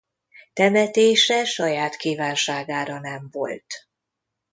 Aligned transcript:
Temetése 0.53 1.45
saját 1.45 1.95
kívánságára 1.95 2.99
nem 2.99 3.27
volt. 3.31 3.65